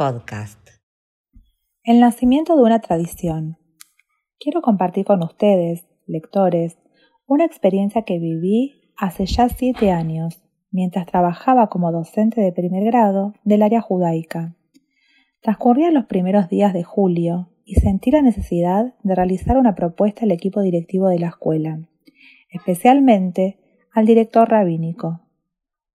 [0.00, 0.58] Podcast.
[1.84, 3.58] El nacimiento de una tradición.
[4.38, 6.78] Quiero compartir con ustedes, lectores,
[7.26, 13.34] una experiencia que viví hace ya siete años, mientras trabajaba como docente de primer grado
[13.44, 14.56] del área judaica.
[15.42, 20.30] Transcurrían los primeros días de julio y sentí la necesidad de realizar una propuesta al
[20.30, 21.80] equipo directivo de la escuela,
[22.50, 23.58] especialmente
[23.92, 25.20] al director rabínico.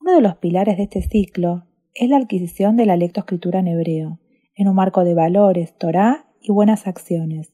[0.00, 4.20] Uno de los pilares de este ciclo es la adquisición de la lectoescritura en hebreo,
[4.54, 7.52] en un marco de valores, Torah y buenas acciones.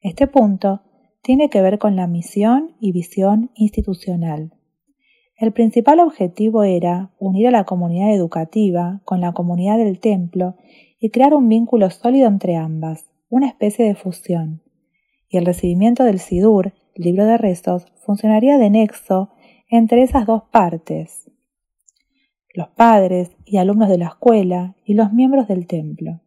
[0.00, 0.82] Este punto
[1.22, 4.52] tiene que ver con la misión y visión institucional.
[5.36, 10.56] El principal objetivo era unir a la comunidad educativa con la comunidad del templo
[10.98, 14.62] y crear un vínculo sólido entre ambas, una especie de fusión.
[15.28, 19.30] Y el recibimiento del Sidur, libro de rezos, funcionaría de nexo
[19.68, 21.30] entre esas dos partes,
[22.54, 26.20] los padres y alumnos de la escuela y los miembros del templo.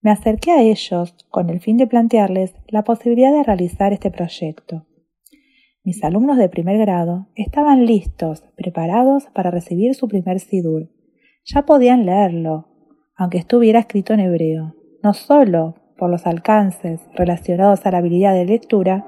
[0.00, 4.86] Me acerqué a ellos con el fin de plantearles la posibilidad de realizar este proyecto.
[5.82, 10.90] Mis alumnos de primer grado estaban listos, preparados para recibir su primer sidur.
[11.44, 12.68] Ya podían leerlo,
[13.16, 18.44] aunque estuviera escrito en hebreo, no solo por los alcances relacionados a la habilidad de
[18.44, 19.06] lectura,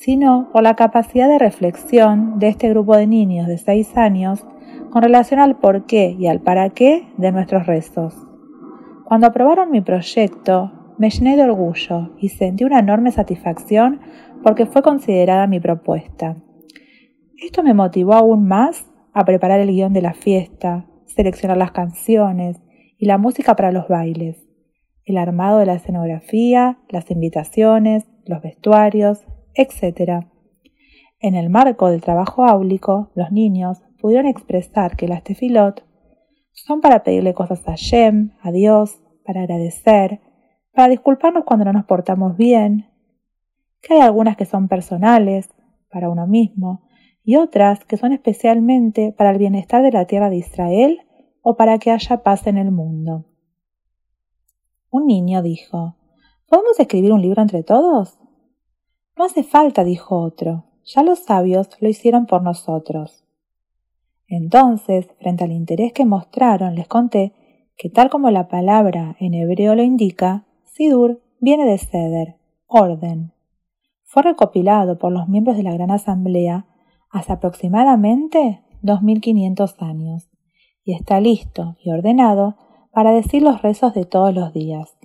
[0.00, 4.46] sino por la capacidad de reflexión de este grupo de niños de seis años
[4.90, 8.14] con relación al por qué y al para qué de nuestros rezos.
[9.04, 14.00] Cuando aprobaron mi proyecto, me llené de orgullo y sentí una enorme satisfacción
[14.42, 16.36] porque fue considerada mi propuesta.
[17.36, 22.60] Esto me motivó aún más a preparar el guion de la fiesta, seleccionar las canciones
[22.98, 24.48] y la música para los bailes
[25.08, 29.24] el armado de la escenografía, las invitaciones, los vestuarios,
[29.62, 30.24] etc.
[31.20, 35.84] En el marco del trabajo áulico, los niños pudieron expresar que las tefilot
[36.52, 40.20] son para pedirle cosas a Shem, a Dios, para agradecer,
[40.72, 42.88] para disculparnos cuando no nos portamos bien,
[43.80, 45.50] que hay algunas que son personales,
[45.90, 46.82] para uno mismo,
[47.24, 51.00] y otras que son especialmente para el bienestar de la tierra de Israel
[51.42, 53.26] o para que haya paz en el mundo.
[54.90, 55.96] Un niño dijo
[56.48, 58.18] ¿Podemos escribir un libro entre todos?
[59.18, 60.66] No hace falta, dijo otro.
[60.84, 63.24] Ya los sabios lo hicieron por nosotros.
[64.28, 67.34] Entonces, frente al interés que mostraron, les conté
[67.76, 72.36] que tal como la palabra en hebreo lo indica, Sidur viene de Seder,
[72.66, 73.32] orden.
[74.04, 76.66] Fue recopilado por los miembros de la Gran Asamblea
[77.10, 80.28] hace aproximadamente 2500 años
[80.84, 82.56] y está listo y ordenado
[82.92, 84.96] para decir los rezos de todos los días.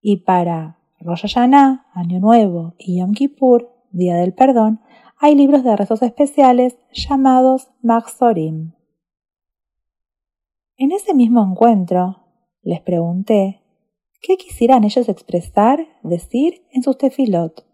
[0.00, 4.80] Y para Rosh Hashanah, Año Nuevo y Yom Kippur, Día del Perdón,
[5.20, 8.72] hay libros de rezos especiales llamados Maxorim.
[10.76, 12.24] En ese mismo encuentro,
[12.62, 13.62] les pregunté
[14.20, 17.64] qué quisieran ellos expresar, decir en sus tefilot.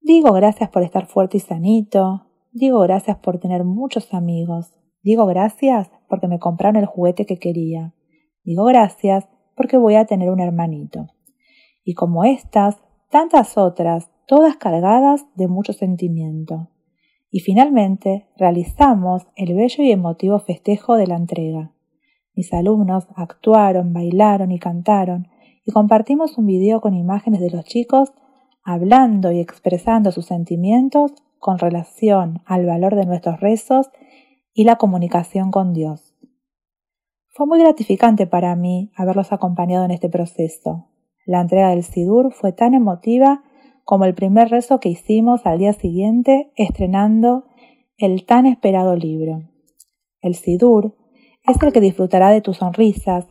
[0.00, 4.72] Digo gracias por estar fuerte y sanito, digo gracias por tener muchos amigos,
[5.02, 7.94] digo gracias porque me compraron el juguete que quería.
[8.44, 11.08] Digo gracias porque voy a tener un hermanito.
[11.84, 16.70] Y como estas, tantas otras, todas cargadas de mucho sentimiento.
[17.30, 21.72] Y finalmente realizamos el bello y emotivo festejo de la entrega.
[22.34, 25.28] Mis alumnos actuaron, bailaron y cantaron,
[25.64, 28.12] y compartimos un video con imágenes de los chicos
[28.64, 33.90] hablando y expresando sus sentimientos con relación al valor de nuestros rezos
[34.54, 36.14] y la comunicación con Dios.
[37.28, 40.91] Fue muy gratificante para mí haberlos acompañado en este proceso.
[41.24, 43.42] La entrega del Sidur fue tan emotiva
[43.84, 47.44] como el primer rezo que hicimos al día siguiente estrenando
[47.96, 49.42] el tan esperado libro.
[50.20, 50.96] El Sidur
[51.44, 53.26] es el que disfrutará de tus sonrisas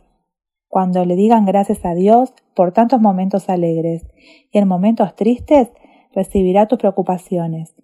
[0.68, 4.06] cuando le digan gracias a Dios por tantos momentos alegres
[4.50, 5.70] y en momentos tristes
[6.14, 7.74] recibirá tus preocupaciones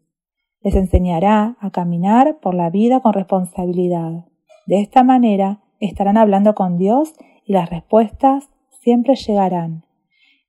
[0.62, 4.26] les enseñará a caminar por la vida con responsabilidad.
[4.66, 8.48] De esta manera estarán hablando con Dios y las respuestas
[8.80, 9.84] siempre llegarán.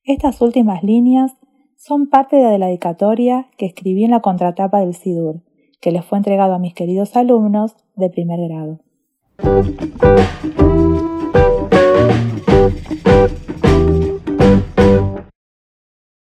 [0.09, 1.33] Estas últimas líneas
[1.77, 5.43] son parte de la dedicatoria que escribí en la contratapa del SIDUR,
[5.81, 8.79] que les fue entregado a mis queridos alumnos de primer grado.